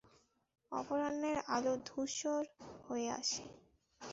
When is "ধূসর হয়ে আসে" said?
1.87-3.43